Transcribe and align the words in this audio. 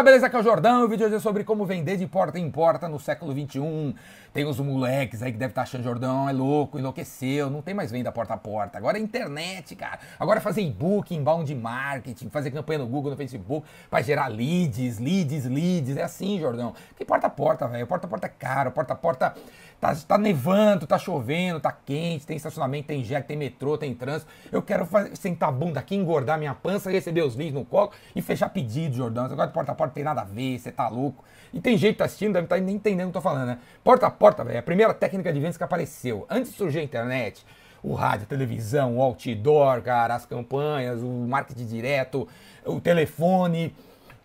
galera, 0.00 0.02
beleza? 0.02 0.26
Aqui 0.26 0.36
é 0.36 0.38
o 0.38 0.42
Jordão. 0.42 0.84
O 0.84 0.88
vídeo 0.88 1.06
hoje 1.06 1.16
é 1.16 1.18
sobre 1.18 1.44
como 1.44 1.64
vender 1.66 1.96
de 1.96 2.06
porta 2.06 2.38
em 2.38 2.50
porta 2.50 2.88
no 2.88 2.98
século 2.98 3.32
XXI. 3.32 3.94
Tem 4.32 4.46
uns 4.46 4.58
moleques 4.60 5.22
aí 5.22 5.32
que 5.32 5.38
devem 5.38 5.50
estar 5.50 5.62
achando 5.62 5.82
Jordão 5.82 6.28
é 6.28 6.32
louco, 6.32 6.78
enlouqueceu. 6.78 7.50
Não 7.50 7.60
tem 7.60 7.74
mais 7.74 7.90
venda 7.90 8.10
porta 8.12 8.34
a 8.34 8.36
porta. 8.36 8.78
Agora 8.78 8.96
é 8.96 9.00
internet, 9.00 9.74
cara. 9.74 9.98
Agora 10.18 10.38
é 10.38 10.40
fazer 10.40 10.62
e-book, 10.62 11.14
inbound 11.14 11.52
marketing, 11.54 12.28
fazer 12.30 12.50
campanha 12.50 12.78
no 12.80 12.86
Google, 12.86 13.10
no 13.10 13.16
Facebook, 13.16 13.66
para 13.90 14.02
gerar 14.02 14.28
leads, 14.28 14.98
leads, 14.98 15.44
leads. 15.46 15.96
É 15.96 16.02
assim, 16.02 16.38
Jordão. 16.38 16.74
Que 16.96 17.04
porta 17.04 17.26
a 17.26 17.30
porta, 17.30 17.66
velho? 17.66 17.86
Porta 17.86 18.06
a 18.06 18.10
porta 18.10 18.26
é 18.26 18.30
caro, 18.30 18.70
porta 18.70 18.92
a 18.92 18.96
porta 18.96 19.34
tá, 19.80 19.94
tá 19.94 20.18
nevando, 20.18 20.86
tá 20.86 20.98
chovendo, 20.98 21.58
tá 21.58 21.72
quente, 21.72 22.26
tem 22.26 22.36
estacionamento, 22.36 22.88
tem 22.88 23.02
jack, 23.02 23.26
tem 23.26 23.36
metrô, 23.36 23.76
tem 23.76 23.94
trânsito. 23.94 24.30
Eu 24.52 24.62
quero 24.62 24.86
fazer, 24.86 25.16
sentar 25.16 25.48
a 25.48 25.52
bunda 25.52 25.80
aqui, 25.80 25.96
engordar 25.96 26.38
minha 26.38 26.54
pança, 26.54 26.90
receber 26.90 27.22
os 27.22 27.34
leads 27.34 27.54
no 27.54 27.64
colo 27.64 27.90
e 28.14 28.22
fechar 28.22 28.50
pedido, 28.50 28.94
Jordão. 28.94 29.26
De 29.26 29.34
porta 29.34 29.72
a 29.72 29.74
porta 29.74 29.89
tem 29.90 30.04
nada 30.04 30.22
a 30.22 30.24
ver, 30.24 30.58
você 30.58 30.72
tá 30.72 30.88
louco. 30.88 31.24
E 31.52 31.60
tem 31.60 31.76
gente 31.76 31.92
que 31.92 31.98
tá 31.98 32.04
assistindo, 32.04 32.32
deve 32.32 32.46
estar 32.46 32.56
tá 32.56 32.62
nem 32.62 32.76
entendendo 32.76 33.08
o 33.08 33.12
que 33.12 33.18
eu 33.18 33.22
tô 33.22 33.28
falando, 33.28 33.46
né? 33.46 33.58
Porta 33.82 34.06
a 34.06 34.10
porta, 34.10 34.44
velho, 34.44 34.58
a 34.58 34.62
primeira 34.62 34.94
técnica 34.94 35.32
de 35.32 35.40
vendas 35.40 35.56
que 35.56 35.64
apareceu. 35.64 36.26
Antes 36.30 36.52
de 36.52 36.56
surgir 36.56 36.78
a 36.78 36.82
internet, 36.82 37.44
o 37.82 37.94
rádio, 37.94 38.24
a 38.24 38.28
televisão, 38.28 38.98
o 38.98 39.02
outdoor, 39.02 39.82
cara, 39.82 40.14
as 40.14 40.24
campanhas, 40.24 41.02
o 41.02 41.06
marketing 41.06 41.66
direto, 41.66 42.28
o 42.64 42.80
telefone. 42.80 43.74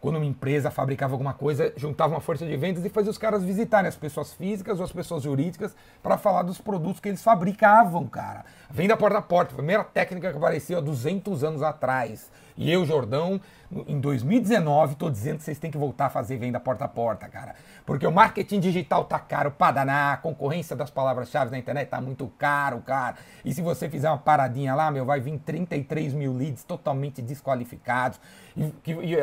Quando 0.06 0.18
uma 0.18 0.26
empresa 0.26 0.70
fabricava 0.70 1.16
alguma 1.16 1.34
coisa, 1.34 1.74
juntava 1.76 2.14
uma 2.14 2.22
força 2.22 2.46
de 2.46 2.56
vendas 2.56 2.86
e 2.86 2.90
fazia 2.90 3.10
os 3.10 3.18
caras 3.18 3.44
visitarem 3.44 3.88
as 3.90 3.96
pessoas 3.96 4.32
físicas 4.36 4.78
ou 4.78 4.86
as 4.86 4.92
pessoas 4.92 5.24
jurídicas 5.24 5.76
para 6.04 6.16
falar 6.16 6.44
dos 6.44 6.60
produtos 6.60 7.00
que 7.00 7.10
eles 7.10 7.24
fabricavam, 7.24 8.06
cara. 8.06 8.46
Venda 8.70 8.96
porta 8.96 9.18
a 9.18 9.22
porta, 9.24 9.56
primeira 9.56 9.84
técnica 9.84 10.30
que 10.30 10.38
apareceu 10.38 10.78
há 10.78 10.82
200 10.82 11.44
anos 11.44 11.64
atrás. 11.64 12.30
E 12.58 12.72
eu, 12.72 12.86
Jordão, 12.86 13.42
em 13.88 14.00
2019, 14.00 14.94
estou 14.94 15.10
dizendo 15.10 15.40
que 15.40 15.44
vocês 15.44 15.60
têm 15.60 15.70
que 15.70 15.78
voltar 15.78 16.06
a 16.06 16.10
fazer 16.10 16.38
venda 16.38 16.60
porta 16.60 16.86
a 16.86 16.88
porta, 16.88 17.28
cara. 17.28 17.56
Porque 17.86 18.08
o 18.08 18.12
marketing 18.12 18.60
digital 18.60 19.04
tá 19.04 19.20
caro 19.20 19.52
pra 19.52 19.72
danar, 19.72 20.14
a 20.14 20.18
concorrência 20.18 20.76
das 20.76 20.90
palavras-chave 20.90 21.52
na 21.52 21.58
internet 21.58 21.90
tá 21.90 22.00
muito 22.00 22.28
caro, 22.38 22.80
cara. 22.80 23.16
E 23.44 23.54
se 23.54 23.62
você 23.62 23.90
fizer 23.90 24.10
uma 24.10 24.18
paradinha 24.18 24.74
lá, 24.74 24.90
meu, 24.90 25.04
vai 25.04 25.20
vir 25.20 25.38
33 25.40 26.14
mil 26.14 26.34
leads 26.34 26.64
totalmente 26.64 27.22
desqualificados. 27.22 28.20
E, 28.56 28.74
e, 28.88 29.18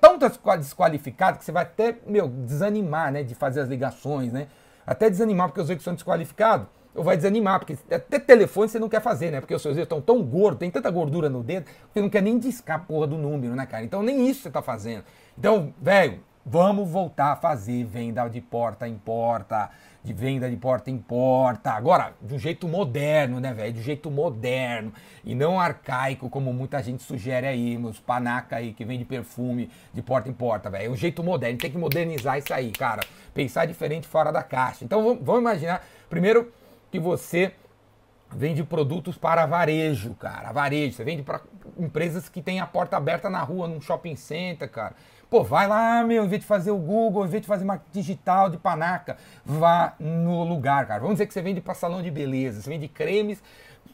tão, 0.00 0.09
tão 0.18 0.56
desqualificado 0.56 1.38
que 1.38 1.44
você 1.44 1.52
vai 1.52 1.62
até, 1.62 1.98
meu, 2.06 2.28
desanimar, 2.28 3.12
né, 3.12 3.22
de 3.22 3.34
fazer 3.34 3.60
as 3.60 3.68
ligações, 3.68 4.32
né? 4.32 4.48
Até 4.86 5.08
desanimar 5.08 5.48
porque 5.48 5.60
os 5.60 5.68
que 5.68 5.82
são 5.82 5.94
desqualificados 5.94 6.66
ou 6.94 7.04
vai 7.04 7.16
desanimar, 7.16 7.60
porque 7.60 7.76
até 7.92 8.18
telefone 8.18 8.68
você 8.68 8.78
não 8.78 8.88
quer 8.88 9.00
fazer, 9.00 9.30
né? 9.30 9.40
Porque 9.40 9.54
os 9.54 9.62
seus 9.62 9.76
dedos 9.76 9.86
estão 9.86 10.00
tão 10.00 10.22
gordos, 10.22 10.58
tem 10.58 10.70
tanta 10.70 10.90
gordura 10.90 11.28
no 11.28 11.42
dedo, 11.42 11.64
que 11.64 11.72
você 11.92 12.00
não 12.00 12.10
quer 12.10 12.22
nem 12.22 12.38
discar 12.38 12.76
a 12.76 12.80
porra 12.80 13.06
do 13.06 13.16
número, 13.16 13.54
né, 13.54 13.64
cara? 13.66 13.84
Então 13.84 14.02
nem 14.02 14.28
isso 14.28 14.42
você 14.42 14.50
tá 14.50 14.60
fazendo. 14.60 15.04
Então, 15.38 15.72
velho, 15.80 16.20
vamos 16.44 16.88
voltar 16.88 17.32
a 17.32 17.36
fazer 17.36 17.84
venda 17.84 18.26
de 18.28 18.40
porta 18.40 18.88
em 18.88 18.96
porta, 18.96 19.70
de 20.02 20.12
venda 20.12 20.48
de 20.48 20.56
porta 20.56 20.90
em 20.90 20.98
porta. 20.98 21.72
Agora, 21.72 22.14
de 22.20 22.34
um 22.34 22.38
jeito 22.38 22.66
moderno, 22.66 23.38
né, 23.38 23.52
velho? 23.52 23.72
De 23.72 23.80
um 23.80 23.82
jeito 23.82 24.10
moderno 24.10 24.92
e 25.24 25.34
não 25.34 25.60
arcaico, 25.60 26.30
como 26.30 26.52
muita 26.52 26.82
gente 26.82 27.02
sugere 27.02 27.46
aí, 27.46 27.76
nos 27.76 28.00
panaca 28.00 28.56
aí 28.56 28.72
que 28.72 28.84
vende 28.84 29.04
perfume 29.04 29.70
de 29.92 30.02
porta 30.02 30.28
em 30.28 30.32
porta, 30.32 30.70
velho. 30.70 30.86
É 30.86 30.90
um 30.90 30.96
jeito 30.96 31.22
moderno, 31.22 31.58
tem 31.58 31.70
que 31.70 31.78
modernizar 31.78 32.38
isso 32.38 32.52
aí, 32.52 32.70
cara. 32.70 33.02
Pensar 33.34 33.66
diferente 33.66 34.06
fora 34.06 34.32
da 34.32 34.42
caixa. 34.42 34.84
Então, 34.84 35.18
vamos 35.20 35.40
imaginar, 35.40 35.84
primeiro 36.08 36.52
que 36.90 36.98
você 36.98 37.52
vende 38.32 38.62
produtos 38.62 39.16
para 39.16 39.46
varejo, 39.46 40.14
cara. 40.14 40.52
Varejo. 40.52 40.96
Você 40.96 41.04
vende 41.04 41.22
para 41.22 41.40
empresas 41.78 42.28
que 42.28 42.42
têm 42.42 42.60
a 42.60 42.66
porta 42.66 42.96
aberta 42.96 43.28
na 43.28 43.42
rua, 43.42 43.66
num 43.66 43.80
shopping 43.80 44.16
center, 44.16 44.70
cara. 44.70 44.94
Pô, 45.28 45.44
vai 45.44 45.68
lá, 45.68 46.02
meu, 46.02 46.24
em 46.24 46.28
vez 46.28 46.40
de 46.40 46.46
fazer 46.46 46.72
o 46.72 46.76
Google, 46.76 47.24
em 47.24 47.28
vez 47.28 47.42
de 47.42 47.46
fazer 47.46 47.62
uma 47.62 47.80
digital 47.92 48.50
de 48.50 48.56
panaca, 48.56 49.16
vá 49.44 49.94
no 50.00 50.42
lugar, 50.42 50.86
cara. 50.86 51.00
Vamos 51.00 51.14
dizer 51.14 51.26
que 51.26 51.32
você 51.32 51.40
vende 51.40 51.60
para 51.60 51.72
salão 51.72 52.02
de 52.02 52.10
beleza, 52.10 52.60
você 52.60 52.68
vende 52.68 52.88
cremes, 52.88 53.40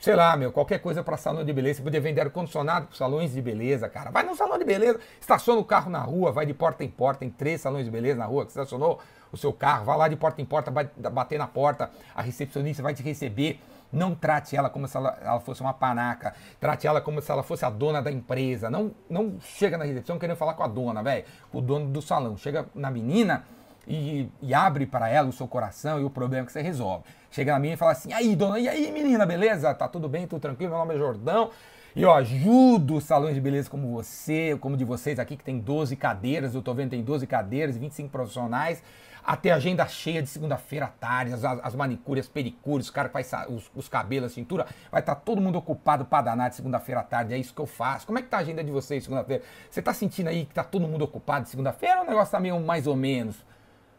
sei 0.00 0.16
lá, 0.16 0.34
meu, 0.34 0.50
qualquer 0.50 0.78
coisa 0.78 1.02
para 1.02 1.18
salão 1.18 1.44
de 1.44 1.52
beleza. 1.52 1.78
Você 1.78 1.82
podia 1.82 2.00
vender 2.00 2.22
ar-condicionado 2.22 2.86
para 2.86 2.96
salões 2.96 3.32
de 3.34 3.42
beleza, 3.42 3.86
cara. 3.86 4.10
Vai 4.10 4.22
no 4.22 4.34
salão 4.34 4.58
de 4.58 4.64
beleza, 4.64 4.98
estaciona 5.20 5.60
o 5.60 5.64
carro 5.64 5.90
na 5.90 6.00
rua, 6.00 6.32
vai 6.32 6.46
de 6.46 6.54
porta 6.54 6.82
em 6.82 6.88
porta, 6.88 7.20
tem 7.20 7.30
três 7.30 7.60
salões 7.60 7.84
de 7.84 7.90
beleza 7.90 8.18
na 8.18 8.24
rua 8.24 8.46
que 8.46 8.52
estacionou 8.52 8.98
o 9.30 9.36
seu 9.36 9.52
carro, 9.52 9.84
vai 9.84 9.98
lá 9.98 10.08
de 10.08 10.16
porta 10.16 10.40
em 10.40 10.44
porta, 10.46 10.70
bater 10.70 11.38
na 11.38 11.46
porta, 11.46 11.90
a 12.14 12.22
recepcionista 12.22 12.82
vai 12.82 12.94
te 12.94 13.02
receber. 13.02 13.60
Não 13.92 14.14
trate 14.14 14.56
ela 14.56 14.68
como 14.68 14.86
se 14.88 14.96
ela, 14.96 15.18
ela, 15.22 15.40
fosse 15.40 15.60
uma 15.60 15.72
panaca. 15.72 16.34
Trate 16.60 16.86
ela 16.86 17.00
como 17.00 17.20
se 17.20 17.30
ela 17.30 17.42
fosse 17.42 17.64
a 17.64 17.70
dona 17.70 18.02
da 18.02 18.10
empresa. 18.10 18.68
Não, 18.68 18.92
não 19.08 19.36
chega 19.40 19.78
na 19.78 19.84
recepção 19.84 20.18
querendo 20.18 20.36
falar 20.36 20.54
com 20.54 20.62
a 20.62 20.68
dona, 20.68 21.02
velho. 21.02 21.24
O 21.52 21.60
dono 21.60 21.86
do 21.86 22.02
salão. 22.02 22.36
Chega 22.36 22.66
na 22.74 22.90
menina 22.90 23.44
e, 23.86 24.28
e, 24.42 24.52
abre 24.52 24.86
para 24.86 25.08
ela 25.08 25.28
o 25.28 25.32
seu 25.32 25.46
coração 25.46 26.00
e 26.00 26.04
o 26.04 26.10
problema 26.10 26.46
que 26.46 26.52
você 26.52 26.60
resolve. 26.60 27.04
Chega 27.30 27.52
na 27.52 27.58
menina 27.58 27.74
e 27.74 27.78
fala 27.78 27.92
assim: 27.92 28.12
aí, 28.12 28.34
dona, 28.34 28.58
e 28.58 28.68
aí, 28.68 28.90
menina, 28.90 29.24
beleza? 29.24 29.72
Tá 29.74 29.88
tudo 29.88 30.08
bem, 30.08 30.26
tudo 30.26 30.40
tranquilo? 30.40 30.70
Meu 30.70 30.80
nome 30.80 30.94
é 30.94 30.98
Jordão. 30.98 31.50
E 31.94 32.02
eu 32.02 32.12
ajudo 32.12 33.00
salões 33.00 33.34
de 33.34 33.40
beleza 33.40 33.70
como 33.70 33.90
você, 33.90 34.54
como 34.60 34.76
de 34.76 34.84
vocês 34.84 35.18
aqui, 35.18 35.34
que 35.34 35.44
tem 35.44 35.58
12 35.58 35.96
cadeiras. 35.96 36.54
Eu 36.54 36.60
tô 36.60 36.74
vendo 36.74 36.90
tem 36.90 37.02
12 37.02 37.26
cadeiras, 37.26 37.76
25 37.76 38.10
profissionais 38.10 38.82
a 39.26 39.36
ter 39.36 39.50
agenda 39.50 39.84
cheia 39.88 40.22
de 40.22 40.28
segunda-feira 40.28 40.86
à 40.86 40.88
tarde, 40.88 41.32
as, 41.32 41.44
as 41.44 41.74
manicures, 41.74 42.28
pedicures, 42.28 42.86
os 42.86 42.90
caras 42.90 43.10
que 43.10 43.20
faz 43.28 43.48
os, 43.48 43.68
os, 43.74 43.88
cabelos, 43.88 44.30
a 44.30 44.34
cintura, 44.34 44.66
vai 44.90 45.00
estar 45.00 45.16
tá 45.16 45.20
todo 45.20 45.40
mundo 45.40 45.58
ocupado 45.58 46.04
para 46.04 46.22
danar 46.22 46.48
de 46.48 46.54
segunda-feira 46.54 47.00
à 47.00 47.04
tarde, 47.04 47.34
é 47.34 47.38
isso 47.38 47.52
que 47.52 47.60
eu 47.60 47.66
faço. 47.66 48.06
Como 48.06 48.20
é 48.20 48.22
que 48.22 48.28
tá 48.28 48.36
a 48.36 48.40
agenda 48.40 48.62
de 48.62 48.70
vocês 48.70 49.02
segunda-feira? 49.02 49.42
Você 49.68 49.82
tá 49.82 49.92
sentindo 49.92 50.28
aí 50.28 50.44
que 50.44 50.54
tá 50.54 50.62
todo 50.62 50.86
mundo 50.86 51.02
ocupado 51.02 51.42
de 51.42 51.50
segunda-feira 51.50 51.98
ou 51.98 52.04
o 52.04 52.06
negócio 52.06 52.30
tá 52.30 52.38
meio 52.38 52.60
mais 52.60 52.86
ou 52.86 52.94
menos? 52.94 53.44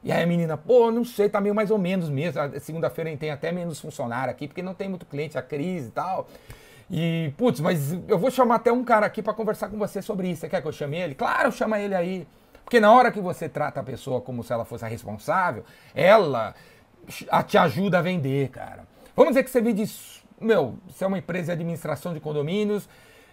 E 0.01 0.13
aí 0.13 0.23
a 0.23 0.25
menina, 0.25 0.55
pô, 0.55 0.89
não 0.91 1.03
sei, 1.03 1.27
tá 1.27 1.41
meio 1.41 1.53
mais 1.53 1.71
ou 1.71 1.77
menos 1.77 2.09
mesmo. 2.09 2.41
Segunda-feira 2.61 3.15
tem 3.17 3.29
até 3.29 3.51
menos 3.51 3.81
funcionário 3.81 4.31
aqui, 4.31 4.47
porque 4.47 4.61
não 4.61 4.73
tem 4.73 4.87
muito 4.87 5.05
cliente, 5.05 5.37
a 5.37 5.41
crise 5.41 5.89
e 5.89 5.91
tal. 5.91 6.29
E, 6.89 7.33
putz, 7.35 7.59
mas 7.59 7.91
eu 8.07 8.17
vou 8.17 8.31
chamar 8.31 8.55
até 8.55 8.71
um 8.71 8.83
cara 8.83 9.05
aqui 9.05 9.21
para 9.21 9.33
conversar 9.33 9.67
com 9.67 9.77
você 9.77 10.01
sobre 10.01 10.29
isso. 10.29 10.41
Você 10.41 10.47
quer 10.47 10.61
que 10.61 10.67
eu 10.67 10.71
chame 10.71 10.97
ele? 10.97 11.15
Claro, 11.15 11.51
chama 11.51 11.77
ele 11.79 11.93
aí. 11.93 12.25
Porque 12.67 12.81
na 12.81 12.91
hora 12.91 13.13
que 13.13 13.21
você 13.21 13.47
trata 13.47 13.79
a 13.79 13.83
pessoa 13.83 14.19
como 14.19 14.43
se 14.43 14.51
ela 14.51 14.65
fosse 14.65 14.83
a 14.83 14.89
responsável, 14.89 15.63
ela 15.95 16.53
te 17.47 17.57
ajuda 17.57 17.99
a 17.99 18.01
vender, 18.01 18.49
cara. 18.49 18.85
Vamos 19.15 19.31
dizer 19.31 19.43
que 19.43 19.49
você 19.49 19.61
vende, 19.61 19.89
meu, 20.37 20.75
você 20.85 21.05
é 21.05 21.07
uma 21.07 21.17
empresa 21.17 21.45
de 21.45 21.51
administração 21.53 22.13
de 22.13 22.19
condomínios 22.19 22.89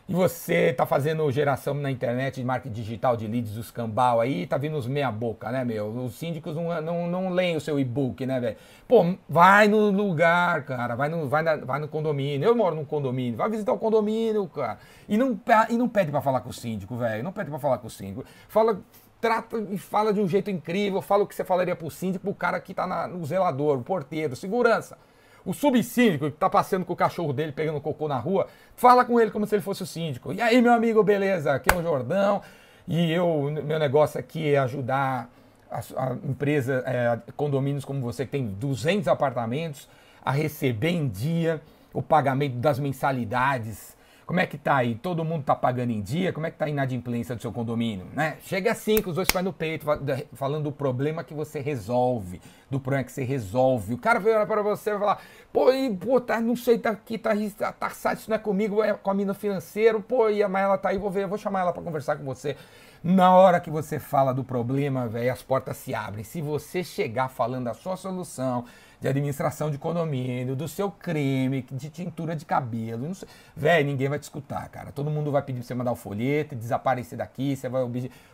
e 0.08 0.14
você 0.14 0.66
está 0.66 0.86
fazendo 0.86 1.28
geração 1.32 1.74
na 1.74 1.90
internet 1.90 2.36
de 2.36 2.44
marketing 2.44 2.74
digital 2.74 3.16
de 3.16 3.26
leads, 3.26 3.54
dos 3.54 3.72
cambal 3.72 4.20
aí, 4.20 4.46
tá 4.46 4.56
vindo 4.56 4.76
os 4.76 4.86
meia 4.86 5.10
boca, 5.10 5.50
né, 5.50 5.64
meu? 5.64 5.88
Os 5.88 6.14
síndicos 6.14 6.54
não, 6.54 6.80
não, 6.80 7.08
não 7.08 7.30
leem 7.30 7.56
o 7.56 7.60
seu 7.60 7.80
e-book, 7.80 8.24
né, 8.24 8.38
velho? 8.38 8.56
Pô, 8.86 9.16
vai 9.28 9.66
no 9.66 9.90
lugar, 9.90 10.62
cara, 10.64 10.94
vai 10.94 11.08
no, 11.08 11.26
vai, 11.26 11.42
na, 11.42 11.56
vai 11.56 11.80
no 11.80 11.88
condomínio. 11.88 12.46
Eu 12.46 12.54
moro 12.54 12.76
num 12.76 12.84
condomínio, 12.84 13.36
vai 13.36 13.50
visitar 13.50 13.72
o 13.72 13.78
condomínio, 13.78 14.46
cara. 14.46 14.78
E 15.08 15.16
não, 15.16 15.40
e 15.68 15.76
não 15.76 15.88
pede 15.88 16.12
para 16.12 16.20
falar 16.20 16.40
com 16.40 16.50
o 16.50 16.52
síndico, 16.52 16.94
velho. 16.96 17.24
Não 17.24 17.32
pede 17.32 17.50
para 17.50 17.58
falar 17.58 17.78
com 17.78 17.88
o 17.88 17.90
síndico. 17.90 18.24
Fala, 18.46 18.78
trata 19.24 19.56
e 19.70 19.78
fala 19.78 20.12
de 20.12 20.20
um 20.20 20.28
jeito 20.28 20.50
incrível, 20.50 21.00
fala 21.00 21.22
o 21.22 21.26
que 21.26 21.34
você 21.34 21.42
falaria 21.42 21.74
pro 21.74 21.90
síndico, 21.90 22.26
pro 22.26 22.34
cara 22.34 22.60
que 22.60 22.74
tá 22.74 22.86
na, 22.86 23.08
no 23.08 23.24
zelador, 23.24 23.78
o 23.78 23.82
porteiro, 23.82 24.36
segurança. 24.36 24.98
O 25.46 25.54
subsíndico 25.54 26.30
que 26.30 26.36
tá 26.36 26.50
passando 26.50 26.84
com 26.84 26.92
o 26.92 26.96
cachorro 26.96 27.32
dele 27.32 27.50
pegando 27.50 27.80
cocô 27.80 28.06
na 28.06 28.18
rua, 28.18 28.46
fala 28.76 29.02
com 29.02 29.18
ele 29.18 29.30
como 29.30 29.46
se 29.46 29.54
ele 29.54 29.62
fosse 29.62 29.82
o 29.82 29.86
síndico. 29.86 30.30
E 30.30 30.42
aí, 30.42 30.60
meu 30.60 30.74
amigo, 30.74 31.02
beleza? 31.02 31.54
Aqui 31.54 31.72
é 31.72 31.74
o 31.74 31.82
Jordão 31.82 32.42
e 32.86 33.10
eu, 33.10 33.50
meu 33.64 33.78
negócio 33.78 34.20
aqui 34.20 34.52
é 34.52 34.58
ajudar 34.58 35.30
a, 35.70 35.78
a 35.78 36.12
empresa, 36.22 36.84
é, 36.86 37.18
condomínios 37.34 37.82
como 37.86 38.02
você, 38.02 38.26
que 38.26 38.32
tem 38.32 38.44
200 38.46 39.08
apartamentos, 39.08 39.88
a 40.22 40.30
receber 40.32 40.90
em 40.90 41.08
dia 41.08 41.62
o 41.94 42.02
pagamento 42.02 42.56
das 42.56 42.78
mensalidades 42.78 43.96
como 44.26 44.40
é 44.40 44.46
que 44.46 44.56
tá 44.56 44.76
aí? 44.76 44.94
Todo 44.94 45.24
mundo 45.24 45.44
tá 45.44 45.54
pagando 45.54 45.90
em 45.90 46.00
dia? 46.00 46.32
Como 46.32 46.46
é 46.46 46.50
que 46.50 46.56
tá 46.56 46.64
a 46.64 46.68
inadimplência 46.68 47.34
do 47.34 47.42
seu 47.42 47.52
condomínio? 47.52 48.06
Né? 48.14 48.38
Chega 48.42 48.72
assim, 48.72 49.00
com 49.02 49.10
os 49.10 49.16
dois 49.16 49.28
pés 49.28 49.44
no 49.44 49.52
peito, 49.52 49.86
falando 50.32 50.64
do 50.64 50.72
problema 50.72 51.22
que 51.22 51.34
você 51.34 51.60
resolve, 51.60 52.40
do 52.74 52.80
problema 52.80 53.04
que 53.04 53.12
você 53.12 53.24
resolve. 53.24 53.94
O 53.94 53.98
cara 53.98 54.20
vai 54.20 54.32
olhar 54.32 54.46
para 54.46 54.62
você 54.62 54.90
e 54.90 54.98
falar, 54.98 55.22
pô, 55.52 55.72
e, 55.72 55.94
pô 55.96 56.20
tá, 56.20 56.40
não 56.40 56.54
sei, 56.54 56.78
tá 56.78 56.90
aqui, 56.90 57.16
tá, 57.16 57.32
tá, 57.72 57.72
tá 57.72 58.12
isso 58.12 58.28
não 58.28 58.36
é 58.36 58.38
comigo, 58.38 58.82
é 58.82 58.92
com 58.92 59.10
a 59.10 59.14
mina 59.14 59.32
financeira, 59.32 59.98
pô, 60.00 60.28
e 60.28 60.42
a 60.42 60.48
ela 60.58 60.76
tá 60.76 60.90
aí, 60.90 60.98
vou 60.98 61.10
ver, 61.10 61.26
vou 61.26 61.38
chamar 61.38 61.60
ela 61.60 61.72
para 61.72 61.82
conversar 61.82 62.16
com 62.16 62.24
você. 62.24 62.56
Na 63.02 63.34
hora 63.34 63.60
que 63.60 63.70
você 63.70 63.98
fala 63.98 64.32
do 64.32 64.42
problema, 64.42 65.06
velho, 65.06 65.30
as 65.30 65.42
portas 65.42 65.76
se 65.76 65.94
abrem. 65.94 66.24
Se 66.24 66.40
você 66.40 66.82
chegar 66.82 67.28
falando 67.28 67.64
da 67.64 67.74
sua 67.74 67.96
solução, 67.96 68.64
de 69.04 69.08
administração 69.08 69.70
de 69.70 69.76
condomínio, 69.76 70.56
do 70.56 70.66
seu 70.66 70.90
creme, 70.90 71.66
de 71.70 71.90
tintura 71.90 72.34
de 72.34 72.46
cabelo. 72.46 73.12
Velho, 73.54 73.86
ninguém 73.86 74.08
vai 74.08 74.18
te 74.18 74.22
escutar, 74.22 74.66
cara. 74.70 74.90
Todo 74.90 75.10
mundo 75.10 75.30
vai 75.30 75.42
pedir 75.42 75.58
pra 75.58 75.66
você 75.66 75.74
mandar 75.74 75.92
o 75.92 75.94
folheto, 75.94 76.56
desaparecer 76.56 77.18
daqui, 77.18 77.54
você 77.54 77.68
vai 77.68 77.82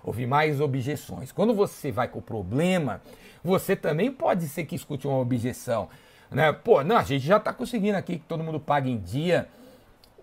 ouvir 0.05 0.27
mais 0.29 0.61
objeções. 0.61 1.33
Quando 1.33 1.53
você 1.53 1.91
vai 1.91 2.07
com 2.07 2.21
o 2.21 2.23
problema, 2.23 3.03
você 3.43 3.75
também 3.75 4.13
pode 4.13 4.30
ser 4.39 4.65
que 4.65 4.75
escute 4.75 5.07
uma 5.07 5.19
objeção. 5.19 5.89
Né? 6.31 6.53
Pô, 6.53 6.85
não, 6.85 6.97
a 6.97 7.03
gente 7.03 7.27
já 7.27 7.41
tá 7.41 7.53
conseguindo 7.53 7.97
aqui 7.97 8.19
que 8.19 8.25
todo 8.25 8.43
mundo 8.43 8.61
pague 8.61 8.91
em 8.91 8.99
dia. 8.99 9.49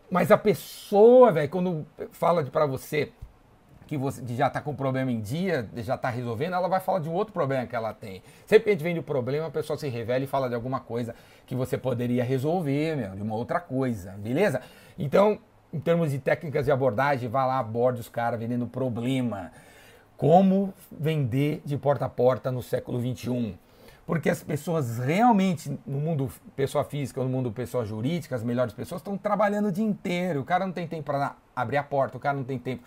Mas 0.09 0.31
a 0.31 0.37
pessoa, 0.37 1.31
velho, 1.31 1.49
quando 1.49 1.85
fala 2.11 2.43
para 2.45 2.65
você 2.65 3.11
que 3.87 3.97
você 3.97 4.21
já 4.35 4.47
está 4.47 4.59
com 4.59 4.71
o 4.71 4.75
problema 4.75 5.11
em 5.11 5.21
dia, 5.21 5.67
já 5.77 5.95
está 5.95 6.09
resolvendo, 6.09 6.53
ela 6.53 6.67
vai 6.67 6.79
falar 6.79 6.99
de 6.99 7.09
um 7.09 7.13
outro 7.13 7.33
problema 7.33 7.65
que 7.65 7.75
ela 7.75 7.93
tem. 7.93 8.21
Sempre 8.45 8.65
que 8.65 8.69
a 8.69 8.73
gente 8.73 8.83
vende 8.83 8.99
o 8.99 9.03
problema, 9.03 9.47
a 9.47 9.51
pessoa 9.51 9.77
se 9.77 9.87
revela 9.87 10.23
e 10.23 10.27
fala 10.27 10.49
de 10.49 10.55
alguma 10.55 10.79
coisa 10.79 11.15
que 11.45 11.55
você 11.55 11.77
poderia 11.77 12.23
resolver, 12.23 12.97
meu, 12.97 13.15
de 13.15 13.21
uma 13.21 13.35
outra 13.35 13.59
coisa, 13.59 14.11
beleza? 14.11 14.61
Então, 14.99 15.39
em 15.73 15.79
termos 15.79 16.11
de 16.11 16.19
técnicas 16.19 16.65
de 16.65 16.71
abordagem, 16.71 17.29
vá 17.29 17.45
lá, 17.45 17.59
aborde 17.59 18.01
os 18.01 18.09
caras 18.09 18.39
vendendo 18.39 18.67
problema. 18.67 19.51
Como 20.17 20.73
vender 20.91 21.61
de 21.63 21.77
porta 21.77 22.05
a 22.05 22.09
porta 22.09 22.51
no 22.51 22.61
século 22.61 22.99
21? 22.99 23.53
Porque 24.07 24.29
as 24.29 24.41
pessoas 24.41 24.99
realmente, 24.99 25.77
no 25.85 25.99
mundo 25.99 26.31
pessoa 26.55 26.85
física, 26.85 27.21
no 27.21 27.27
mundo 27.27 27.51
pessoa 27.51 27.83
jurídica, 27.83 28.37
as 28.37 28.43
melhores 28.43 28.73
pessoas 28.73 29.01
estão 29.01 29.17
trabalhando 29.17 29.67
o 29.67 29.71
dia 29.71 29.83
inteiro. 29.83 30.39
O 30.39 30.45
cara 30.45 30.65
não 30.65 30.71
tem 30.71 30.87
tempo 30.87 31.03
para 31.03 31.35
abrir 31.53 31.75
a 31.75 31.83
porta, 31.83 32.15
o 32.15 32.19
cara 32.19 32.37
não 32.37 32.45
tem 32.45 32.57
tempo 32.57 32.83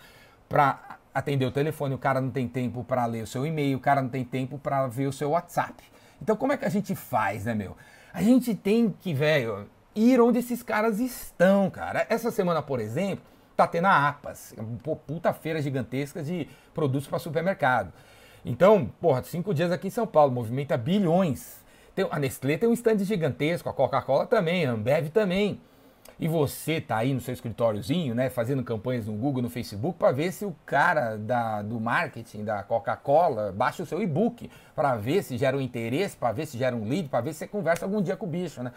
para 0.49 0.97
atender 1.13 1.45
o 1.45 1.51
telefone, 1.51 1.93
o 1.93 1.99
cara 1.99 2.19
não 2.19 2.31
tem 2.31 2.47
tempo 2.47 2.83
para 2.83 3.05
ler 3.05 3.21
o 3.21 3.27
seu 3.27 3.45
e-mail, 3.45 3.77
o 3.77 3.79
cara 3.79 4.01
não 4.01 4.09
tem 4.09 4.25
tempo 4.25 4.57
para 4.57 4.87
ver 4.87 5.05
o 5.05 5.13
seu 5.13 5.29
WhatsApp. 5.29 5.83
Então, 6.19 6.35
como 6.35 6.53
é 6.53 6.57
que 6.57 6.65
a 6.65 6.69
gente 6.69 6.95
faz, 6.95 7.45
né, 7.45 7.53
meu? 7.53 7.77
A 8.11 8.23
gente 8.23 8.55
tem 8.55 8.89
que, 8.89 9.13
velho, 9.13 9.69
ir 9.95 10.19
onde 10.19 10.39
esses 10.39 10.63
caras 10.63 10.99
estão, 10.99 11.69
cara. 11.69 12.03
Essa 12.09 12.31
semana, 12.31 12.63
por 12.63 12.79
exemplo, 12.79 13.23
tá 13.55 13.67
tendo 13.67 13.85
a 13.85 14.07
APAS, 14.07 14.55
uma 14.57 14.95
puta 14.95 15.31
feira 15.33 15.61
gigantesca 15.61 16.23
de 16.23 16.47
produtos 16.73 17.07
para 17.07 17.19
supermercado. 17.19 17.93
Então, 18.45 18.89
porra, 18.99 19.23
cinco 19.23 19.53
dias 19.53 19.71
aqui 19.71 19.87
em 19.87 19.91
São 19.91 20.07
Paulo, 20.07 20.31
movimenta 20.31 20.75
bilhões. 20.77 21.61
Tem, 21.93 22.07
a 22.09 22.17
Nestlé 22.17 22.57
tem 22.57 22.67
um 22.67 22.73
stand 22.73 22.99
gigantesco, 22.99 23.69
a 23.69 23.73
Coca-Cola 23.73 24.25
também, 24.25 24.65
a 24.65 24.71
Ambev 24.71 25.09
também. 25.09 25.59
E 26.19 26.27
você 26.27 26.79
tá 26.79 26.97
aí 26.97 27.13
no 27.13 27.19
seu 27.19 27.33
escritóriozinho, 27.33 28.13
né, 28.13 28.29
fazendo 28.29 28.63
campanhas 28.63 29.07
no 29.07 29.13
Google, 29.13 29.41
no 29.41 29.49
Facebook, 29.49 29.97
para 29.97 30.11
ver 30.11 30.31
se 30.31 30.45
o 30.45 30.55
cara 30.65 31.17
da, 31.17 31.61
do 31.61 31.79
marketing 31.79 32.43
da 32.43 32.61
Coca-Cola 32.61 33.51
baixa 33.51 33.81
o 33.81 33.85
seu 33.85 34.01
e-book, 34.01 34.49
para 34.75 34.95
ver 34.95 35.23
se 35.23 35.37
gera 35.37 35.57
um 35.57 35.61
interesse, 35.61 36.15
para 36.15 36.31
ver 36.31 36.45
se 36.45 36.57
gera 36.57 36.75
um 36.75 36.87
lead, 36.87 37.09
para 37.09 37.21
ver 37.21 37.33
se 37.33 37.39
você 37.39 37.47
conversa 37.47 37.85
algum 37.85 38.01
dia 38.01 38.15
com 38.15 38.27
o 38.27 38.29
bicho, 38.29 38.61
né? 38.61 38.71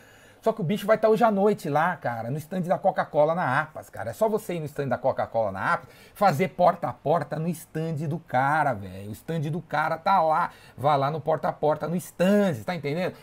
Só 0.44 0.52
que 0.52 0.60
o 0.60 0.64
bicho 0.64 0.86
vai 0.86 0.96
estar 0.96 1.08
hoje 1.08 1.24
à 1.24 1.30
noite 1.30 1.70
lá, 1.70 1.96
cara, 1.96 2.30
no 2.30 2.36
stand 2.36 2.60
da 2.60 2.76
Coca-Cola 2.76 3.34
na 3.34 3.62
Apas, 3.62 3.88
cara. 3.88 4.10
É 4.10 4.12
só 4.12 4.28
você 4.28 4.52
ir 4.52 4.60
no 4.60 4.66
stand 4.66 4.88
da 4.88 4.98
Coca-Cola 4.98 5.50
na 5.50 5.72
Apas, 5.72 5.88
fazer 6.12 6.48
porta 6.48 6.86
a 6.86 6.92
porta 6.92 7.38
no 7.38 7.48
stand 7.48 8.06
do 8.06 8.18
cara, 8.18 8.74
velho. 8.74 9.08
O 9.08 9.12
stand 9.12 9.40
do 9.50 9.62
cara 9.62 9.96
tá 9.96 10.20
lá. 10.20 10.50
Vai 10.76 10.98
lá 10.98 11.10
no 11.10 11.18
porta 11.18 11.48
a 11.48 11.52
porta 11.52 11.88
no 11.88 11.96
stand, 11.96 12.62
tá 12.62 12.74
entendendo? 12.74 13.14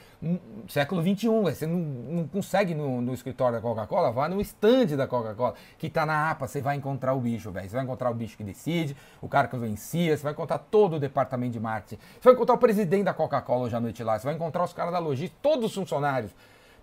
século 0.67 1.01
XXI, 1.01 1.27
você 1.27 1.67
não, 1.67 1.77
não 1.77 2.27
consegue 2.27 2.75
no, 2.75 3.01
no, 3.01 3.13
escritório 3.13 3.55
da 3.55 3.61
Coca-Cola, 3.61 4.11
vá 4.11 4.29
no 4.29 4.39
stand 4.41 4.95
da 4.95 5.07
Coca-Cola, 5.07 5.55
que 5.79 5.89
tá 5.89 6.05
na 6.05 6.29
APA, 6.29 6.47
você 6.47 6.61
vai 6.61 6.75
encontrar 6.75 7.13
o 7.13 7.19
bicho, 7.19 7.51
velho. 7.51 7.67
Você 7.67 7.75
vai 7.75 7.83
encontrar 7.83 8.11
o 8.11 8.13
bicho 8.13 8.37
que 8.37 8.43
decide, 8.43 8.95
o 9.19 9.27
cara 9.27 9.47
que 9.47 9.57
vencia, 9.57 10.15
você 10.15 10.23
vai 10.23 10.33
encontrar 10.33 10.59
todo 10.59 10.97
o 10.97 10.99
departamento 10.99 11.53
de 11.53 11.59
marketing, 11.59 11.99
você 12.19 12.25
vai 12.25 12.33
encontrar 12.33 12.53
o 12.53 12.59
presidente 12.59 13.03
da 13.03 13.13
Coca-Cola 13.13 13.65
hoje 13.65 13.75
à 13.75 13.79
noite 13.79 14.03
lá, 14.03 14.17
você 14.17 14.25
vai 14.25 14.35
encontrar 14.35 14.63
os 14.63 14.73
caras 14.73 14.91
da 14.91 14.99
logística, 14.99 15.39
todos 15.41 15.65
os 15.65 15.73
funcionários. 15.75 16.31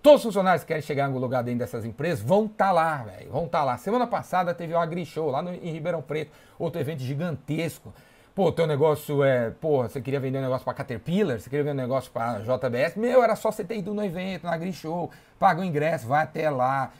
Todos 0.01 0.21
os 0.21 0.27
funcionários 0.27 0.63
que 0.63 0.69
querem 0.69 0.81
chegar 0.81 1.03
em 1.03 1.07
algum 1.07 1.19
lugar 1.19 1.43
dentro 1.43 1.59
dessas 1.59 1.83
empresas 1.83 2.23
vão 2.23 2.45
estar 2.45 2.67
tá 2.67 2.71
lá, 2.71 2.97
velho. 3.03 3.31
Vão 3.31 3.45
estar 3.45 3.59
tá 3.59 3.63
lá. 3.65 3.77
Semana 3.77 4.07
passada 4.07 4.53
teve 4.53 4.73
o 4.73 4.79
Agri 4.79 5.05
Show 5.05 5.29
lá 5.29 5.41
no, 5.41 5.53
em 5.53 5.71
Ribeirão 5.71 6.01
Preto, 6.01 6.31
outro 6.57 6.79
evento 6.79 7.01
gigantesco. 7.01 7.93
Pô, 8.33 8.49
teu 8.49 8.65
negócio 8.65 9.21
é. 9.21 9.49
Pô, 9.49 9.83
você 9.83 9.99
queria 9.99 10.19
vender 10.19 10.37
um 10.37 10.43
negócio 10.43 10.63
para 10.63 10.73
Caterpillar, 10.73 11.37
você 11.37 11.49
queria 11.49 11.65
vender 11.65 11.81
um 11.81 11.83
negócio 11.83 12.09
para 12.11 12.39
JBS. 12.39 12.95
Meu, 12.95 13.21
era 13.21 13.35
só 13.35 13.51
você 13.51 13.65
ter 13.65 13.77
ido 13.77 13.93
no 13.93 14.01
evento, 14.01 14.43
no 14.45 14.49
Agri 14.49 14.71
Show, 14.71 15.11
paga 15.37 15.59
o 15.59 15.65
ingresso, 15.65 16.07
vai 16.07 16.23
até 16.23 16.49
lá, 16.49 16.91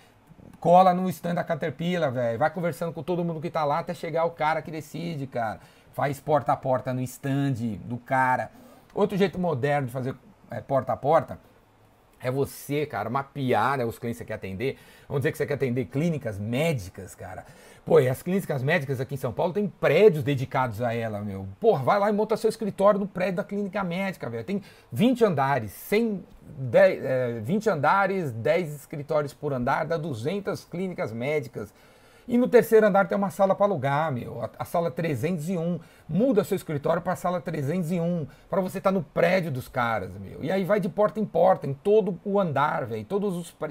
cola 0.60 0.94
no 0.94 1.10
stand 1.10 1.36
da 1.36 1.44
Caterpillar, 1.44 2.12
velho. 2.12 2.38
Vai 2.38 2.50
conversando 2.50 2.92
com 2.92 3.02
todo 3.02 3.24
mundo 3.24 3.40
que 3.40 3.50
tá 3.50 3.64
lá 3.64 3.80
até 3.80 3.94
chegar 3.94 4.26
o 4.26 4.32
cara 4.32 4.62
que 4.62 4.72
decide, 4.72 5.26
cara. 5.26 5.62
Faz 5.94 6.20
porta 6.20 6.52
a 6.52 6.58
porta 6.58 6.94
no 6.94 7.00
stand 7.00 7.54
do 7.86 7.98
cara. 7.98 8.52
Outro 8.94 9.18
jeito 9.18 9.40
moderno 9.40 9.88
de 9.88 9.94
fazer 9.94 10.14
é, 10.52 10.60
porta 10.60 10.92
a 10.92 10.98
porta 10.98 11.40
é 12.22 12.30
você, 12.30 12.86
cara, 12.86 13.10
mapear 13.10 13.78
né, 13.78 13.86
os 13.86 13.98
clientes 13.98 14.18
que 14.18 14.24
você 14.24 14.28
quer 14.28 14.36
atender. 14.36 14.78
Vamos 15.08 15.22
dizer 15.22 15.32
que 15.32 15.38
você 15.38 15.46
quer 15.46 15.54
atender 15.56 15.86
clínicas 15.86 16.38
médicas, 16.38 17.16
cara. 17.16 17.46
Pô, 17.86 18.00
e 18.00 18.08
as 18.08 18.22
clínicas 18.22 18.62
médicas 18.62 19.00
aqui 19.00 19.16
em 19.16 19.18
São 19.18 19.34
Paulo 19.34 19.52
tem 19.52 19.68
prédios 19.68 20.24
dedicados 20.24 20.82
a 20.82 20.94
ela, 20.94 21.22
meu. 21.22 21.48
Pô, 21.60 21.78
vai 21.78 21.98
lá 21.98 22.10
e 22.10 22.14
monta 22.14 22.38
seu 22.38 22.50
escritório 22.50 23.00
no 23.00 23.08
prédio 23.08 23.38
da 23.38 23.44
clínica 23.44 23.84
médica, 23.84 24.30
velho. 24.30 24.44
Tem 24.44 24.62
20 24.92 25.26
andares, 25.26 25.72
100, 25.72 26.24
10, 26.58 27.04
é, 27.04 27.40
20 27.40 27.70
andares, 27.70 28.32
10 28.32 28.76
escritórios 28.76 29.34
por 29.34 29.54
andar, 29.54 29.86
dá 29.86 29.98
200 29.98 30.66
clínicas 30.66 31.12
médicas. 31.12 31.74
E 32.30 32.38
no 32.38 32.48
terceiro 32.48 32.86
andar 32.86 33.08
tem 33.08 33.18
uma 33.18 33.32
sala 33.32 33.56
para 33.56 33.66
alugar, 33.66 34.12
meu, 34.12 34.44
a, 34.44 34.52
a, 34.60 34.64
sala 34.64 34.92
301. 34.92 35.80
Muda 36.08 36.44
seu 36.44 36.56
escritório 36.56 37.02
para 37.02 37.14
a 37.14 37.16
sala 37.16 37.42
301, 37.42 38.28
para 38.48 38.62
você 38.62 38.78
estar 38.78 38.92
tá 38.92 38.94
no 38.94 39.02
prédio 39.02 39.52
dos 39.52 39.68
caras, 39.68 40.12
meu. 40.20 40.44
E 40.44 40.52
aí 40.52 40.64
vai 40.64 40.80
de 40.80 40.88
porta 40.88 41.20
em 41.20 41.26
porta, 41.26 41.66
em 41.66 41.74
todo 41.74 42.20
o 42.24 42.40
andar, 42.40 42.86
velho, 42.86 43.02
em 43.02 43.04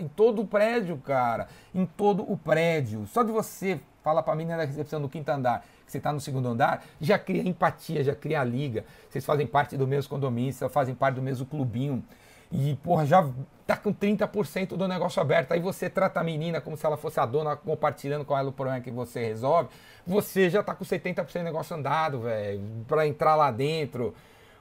todo 0.08 0.42
o 0.42 0.44
prédio, 0.44 0.96
cara, 0.98 1.46
em 1.72 1.86
todo 1.86 2.28
o 2.28 2.36
prédio. 2.36 3.06
Só 3.06 3.22
de 3.22 3.30
você 3.30 3.78
falar 4.02 4.24
para 4.24 4.34
mim 4.34 4.44
na 4.44 4.56
recepção 4.56 5.00
do 5.00 5.08
quinto 5.08 5.28
andar 5.28 5.64
que 5.86 5.92
você 5.92 5.98
está 5.98 6.12
no 6.12 6.20
segundo 6.20 6.48
andar, 6.48 6.84
já 7.00 7.16
cria 7.16 7.48
empatia, 7.48 8.02
já 8.02 8.14
cria 8.14 8.42
liga. 8.42 8.84
Vocês 9.08 9.24
fazem 9.24 9.46
parte 9.46 9.76
do 9.76 9.86
mesmo 9.86 10.10
condomínio, 10.10 10.52
vocês 10.52 10.72
fazem 10.72 10.96
parte 10.96 11.14
do 11.14 11.22
mesmo 11.22 11.46
clubinho 11.46 12.04
e, 12.50 12.76
porra, 12.76 13.04
já 13.04 13.28
tá 13.66 13.76
com 13.76 13.92
30% 13.92 14.68
do 14.68 14.88
negócio 14.88 15.20
aberto. 15.20 15.52
Aí 15.52 15.60
você 15.60 15.90
trata 15.90 16.20
a 16.20 16.24
menina 16.24 16.60
como 16.60 16.76
se 16.76 16.86
ela 16.86 16.96
fosse 16.96 17.20
a 17.20 17.26
dona, 17.26 17.54
compartilhando 17.54 18.24
com 18.24 18.36
ela 18.36 18.48
o 18.48 18.52
problema 18.52 18.80
que 18.80 18.90
você 18.90 19.22
resolve. 19.22 19.68
Você 20.06 20.48
já 20.48 20.62
tá 20.62 20.74
com 20.74 20.84
70% 20.84 21.32
do 21.32 21.44
negócio 21.44 21.76
andado, 21.76 22.20
velho, 22.20 22.62
pra 22.86 23.06
entrar 23.06 23.36
lá 23.36 23.50
dentro. 23.50 24.14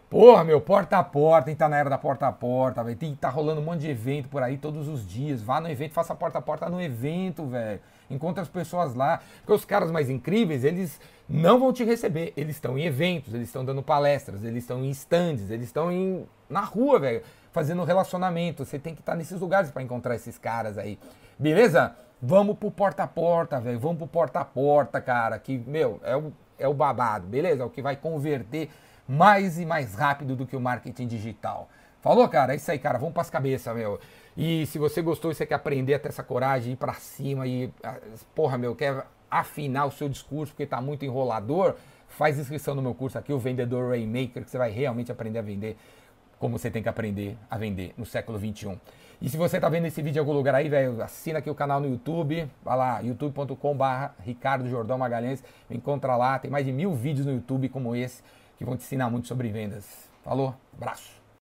Porra, 0.09 0.43
meu, 0.43 0.59
porta 0.59 0.97
a 0.97 1.03
porta, 1.03 1.53
tá 1.55 1.67
na 1.67 1.77
era 1.77 1.89
da 1.89 1.97
porta 1.97 2.27
a 2.27 2.31
porta, 2.31 2.83
velho. 2.83 2.97
Tem 2.97 3.15
tá 3.15 3.29
rolando 3.29 3.61
um 3.61 3.63
monte 3.63 3.81
de 3.81 3.89
evento 3.89 4.27
por 4.27 4.43
aí 4.43 4.57
todos 4.57 4.89
os 4.89 5.07
dias. 5.07 5.41
Vá 5.41 5.61
no 5.61 5.69
evento, 5.69 5.93
faça 5.93 6.13
porta 6.13 6.39
a 6.39 6.41
porta 6.41 6.69
no 6.69 6.81
evento, 6.81 7.45
velho. 7.45 7.79
Encontre 8.09 8.41
as 8.41 8.49
pessoas 8.49 8.93
lá. 8.93 9.21
Porque 9.39 9.53
os 9.53 9.63
caras 9.63 9.89
mais 9.91 10.09
incríveis, 10.09 10.65
eles 10.65 10.99
não 11.27 11.59
vão 11.59 11.71
te 11.71 11.85
receber. 11.85 12.33
Eles 12.35 12.57
estão 12.57 12.77
em 12.77 12.83
eventos, 12.83 13.33
eles 13.33 13.47
estão 13.47 13.63
dando 13.63 13.81
palestras, 13.81 14.43
eles 14.43 14.63
estão 14.63 14.83
em 14.83 14.89
stands, 14.89 15.49
eles 15.49 15.67
estão 15.67 15.89
em... 15.89 16.25
na 16.49 16.61
rua, 16.61 16.99
velho 16.99 17.21
fazendo 17.51 17.83
relacionamento. 17.83 18.65
Você 18.65 18.79
tem 18.79 18.93
que 18.93 19.01
estar 19.01 19.15
nesses 19.15 19.39
lugares 19.39 19.71
para 19.71 19.81
encontrar 19.81 20.15
esses 20.15 20.37
caras 20.37 20.77
aí. 20.77 20.99
Beleza? 21.37 21.95
Vamos 22.21 22.57
pro 22.57 22.71
porta 22.71 23.03
a 23.03 23.07
porta, 23.07 23.59
velho. 23.59 23.79
Vamos 23.79 23.97
pro 23.97 24.07
porta 24.07 24.39
a 24.39 24.45
porta, 24.45 24.99
cara. 24.99 25.37
Que, 25.37 25.57
meu, 25.57 25.99
é 26.03 26.15
o, 26.15 26.33
é 26.57 26.67
o 26.67 26.73
babado, 26.73 27.27
beleza? 27.27 27.61
É 27.63 27.65
o 27.65 27.69
que 27.69 27.81
vai 27.81 27.95
converter 27.95 28.69
mais 29.07 29.59
e 29.59 29.65
mais 29.65 29.93
rápido 29.93 30.35
do 30.35 30.45
que 30.45 30.55
o 30.55 30.59
marketing 30.59 31.07
digital. 31.07 31.69
Falou, 32.01 32.27
cara? 32.27 32.53
É 32.53 32.55
isso 32.55 32.69
aí, 32.71 32.79
cara. 32.79 32.97
Vamos 32.97 33.13
para 33.13 33.21
as 33.21 33.29
cabeças, 33.29 33.75
meu. 33.75 33.99
E 34.35 34.65
se 34.67 34.77
você 34.77 35.01
gostou 35.01 35.31
e 35.31 35.35
você 35.35 35.45
quer 35.45 35.55
aprender 35.55 35.93
a 35.93 35.99
ter 35.99 36.09
essa 36.09 36.23
coragem, 36.23 36.73
ir 36.73 36.75
para 36.75 36.93
cima 36.93 37.47
e, 37.47 37.71
ah, 37.83 37.97
porra, 38.35 38.57
meu, 38.57 38.75
quer 38.75 39.05
afinar 39.29 39.85
o 39.85 39.91
seu 39.91 40.07
discurso 40.07 40.53
porque 40.53 40.65
tá 40.65 40.79
muito 40.79 41.03
enrolador, 41.03 41.75
faz 42.07 42.37
inscrição 42.37 42.75
no 42.75 42.81
meu 42.81 42.93
curso 42.93 43.17
aqui, 43.17 43.33
o 43.33 43.39
Vendedor 43.39 43.89
Rainmaker, 43.89 44.43
que 44.43 44.49
você 44.49 44.57
vai 44.57 44.71
realmente 44.71 45.11
aprender 45.11 45.39
a 45.39 45.41
vender 45.41 45.77
como 46.39 46.57
você 46.57 46.69
tem 46.69 46.83
que 46.83 46.89
aprender 46.89 47.37
a 47.49 47.57
vender 47.57 47.93
no 47.97 48.05
século 48.05 48.37
21. 48.37 48.77
E 49.19 49.29
se 49.29 49.37
você 49.37 49.57
está 49.57 49.67
vendo 49.67 49.85
esse 49.85 50.01
vídeo 50.01 50.19
em 50.19 50.21
algum 50.21 50.33
lugar 50.33 50.53
aí, 50.53 50.69
velho, 50.69 51.01
assina 51.01 51.39
aqui 51.39 51.49
o 51.49 51.55
canal 51.55 51.79
no 51.79 51.89
YouTube, 51.89 52.47
vai 52.63 52.77
lá, 52.77 52.99
youtube.com.br 52.99 54.11
Ricardo 54.23 54.69
Jordão 54.69 54.97
Magalhães, 54.97 55.43
me 55.67 55.77
encontra 55.77 56.15
lá, 56.15 56.37
tem 56.37 56.51
mais 56.51 56.65
de 56.65 56.71
mil 56.71 56.93
vídeos 56.93 57.25
no 57.25 57.33
YouTube 57.33 57.67
como 57.69 57.95
esse 57.95 58.21
que 58.57 58.65
vão 58.65 58.77
te 58.77 58.83
ensinar 58.83 59.09
muito 59.09 59.27
sobre 59.27 59.49
vendas. 59.49 60.07
Falou, 60.23 60.53
abraço! 60.75 61.16